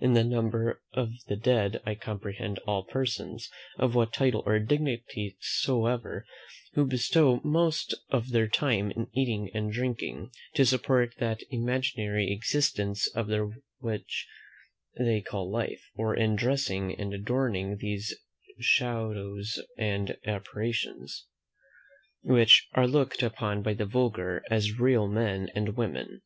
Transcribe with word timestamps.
In 0.00 0.14
the 0.14 0.24
number 0.24 0.82
of 0.94 1.10
the 1.28 1.36
dead 1.36 1.82
I 1.84 1.94
comprehend 1.94 2.58
all 2.60 2.84
persons, 2.84 3.50
of 3.76 3.94
what 3.94 4.14
title 4.14 4.42
or 4.46 4.58
dignity 4.58 5.36
soever, 5.42 6.24
who 6.72 6.86
bestow 6.86 7.42
most 7.44 7.92
of 8.08 8.30
their 8.30 8.48
time 8.48 8.92
in 8.92 9.08
eating 9.12 9.50
and 9.52 9.70
drinking, 9.70 10.30
to 10.54 10.64
support 10.64 11.14
that 11.18 11.42
imaginary 11.50 12.32
existence 12.32 13.06
of 13.14 13.26
theirs 13.26 13.52
which 13.80 14.26
they 14.98 15.20
call 15.20 15.50
life; 15.52 15.90
or 15.94 16.14
in 16.16 16.34
dressing 16.34 16.98
and 16.98 17.12
adorning 17.12 17.76
those 17.76 18.14
shadows 18.58 19.60
and 19.76 20.16
apparitions, 20.24 21.26
which 22.22 22.68
are 22.72 22.88
looked 22.88 23.22
upon 23.22 23.60
by 23.62 23.74
the 23.74 23.84
vulgar 23.84 24.42
as 24.50 24.80
real 24.80 25.06
men 25.08 25.50
and 25.54 25.76
women. 25.76 26.22